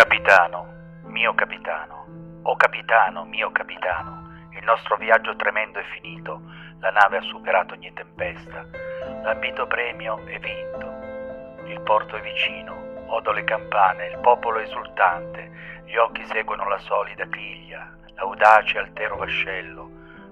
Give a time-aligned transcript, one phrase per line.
[0.00, 0.66] Capitano,
[1.08, 2.06] mio capitano,
[2.44, 6.40] oh capitano, mio capitano, il nostro viaggio tremendo è finito,
[6.78, 8.64] la nave ha superato ogni tempesta,
[9.22, 12.74] l'ambito premio è vinto, il porto è vicino,
[13.08, 19.18] odo le campane, il popolo è esultante, gli occhi seguono la solida chiglia, l'audace altero
[19.18, 19.86] vascello,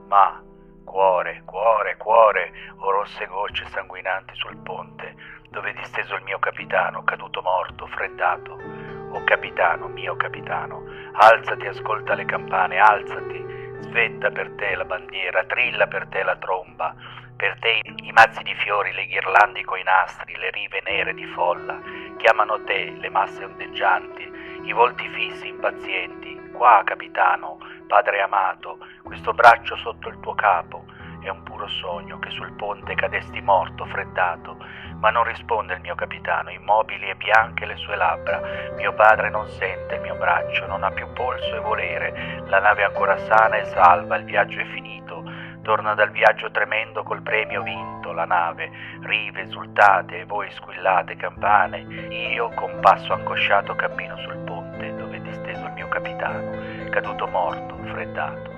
[0.07, 0.43] ma
[0.82, 5.14] cuore, cuore, cuore, o rosse gocce sanguinanti sul ponte,
[5.50, 8.78] dove è disteso il mio capitano, caduto morto, freddato.
[9.11, 13.44] Oh capitano, mio capitano, alzati, ascolta le campane, alzati,
[13.80, 16.94] svetta per te la bandiera, trilla per te la tromba,
[17.36, 21.80] per te i mazzi di fiori, le ghirlande coi nastri, le rive nere di folla,
[22.18, 24.30] chiamano te le masse ondeggianti,
[24.64, 26.50] i volti fissi, impazienti.
[26.52, 30.85] Qua, capitano, padre amato, questo braccio sotto il tuo capo,
[31.21, 34.56] è un puro sogno che sul ponte cadesti morto, freddato,
[35.00, 38.41] ma non risponde il mio capitano, immobili e bianche le sue labbra.
[38.77, 42.42] Mio padre non sente il mio braccio, non ha più polso e volere.
[42.46, 45.22] La nave è ancora sana e salva, il viaggio è finito.
[45.62, 48.70] Torna dal viaggio tremendo col premio vinto, la nave,
[49.02, 51.80] rive esultate e voi squillate campane.
[52.11, 57.77] Io, con passo angosciato, cammino sul ponte dove è disteso il mio capitano, caduto morto,
[57.84, 58.58] freddato.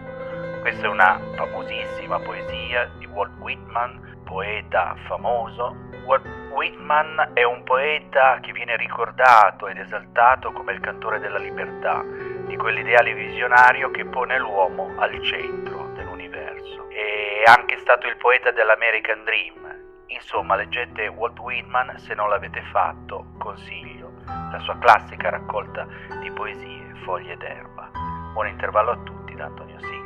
[0.61, 5.75] Questa è una famosissima poesia di Walt Whitman, poeta famoso.
[6.05, 12.03] Walt Whitman è un poeta che viene ricordato ed esaltato come il cantore della libertà,
[12.47, 16.88] di quell'ideale visionario che pone l'uomo al centro dell'universo.
[16.91, 20.05] È anche stato il poeta dell'American Dream.
[20.08, 25.86] Insomma, leggete Walt Whitman se non l'avete fatto, consiglio la sua classica raccolta
[26.20, 27.91] di poesie Foglie d'erba.
[28.33, 30.00] Buon intervallo a tutti da Antonio Sigli.